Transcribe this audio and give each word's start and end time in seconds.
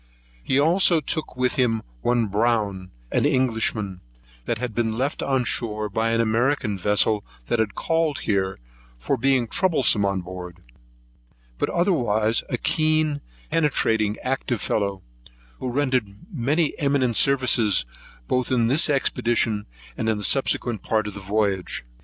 He 0.41 0.57
also 0.59 0.99
took 0.99 1.37
with 1.37 1.53
him 1.61 1.83
one 2.01 2.25
Brown, 2.25 2.89
an 3.11 3.23
Englishman, 3.23 4.01
that 4.45 4.57
had 4.57 4.73
been 4.73 4.97
left 4.97 5.21
on 5.21 5.43
shore 5.45 5.89
by 5.89 6.09
an 6.09 6.19
American 6.19 6.75
vessel 6.75 7.23
that 7.45 7.59
had 7.59 7.75
called 7.75 8.21
there, 8.25 8.57
for 8.97 9.15
being 9.15 9.47
troublesome 9.47 10.03
on 10.03 10.21
board: 10.21 10.57
but 11.59 11.69
otherwise 11.69 12.43
a 12.49 12.57
keen, 12.57 13.21
penetrating, 13.51 14.17
active 14.23 14.59
fellow, 14.59 15.03
who 15.59 15.69
rendered 15.69 16.07
many 16.33 16.73
eminent 16.79 17.15
services, 17.15 17.85
both 18.27 18.51
in 18.51 18.69
this 18.69 18.89
expedition 18.89 19.67
and 19.95 20.07
the 20.07 20.23
subsequent 20.23 20.81
part 20.81 21.05
of 21.05 21.13
the 21.13 21.19
voyage. 21.19 21.85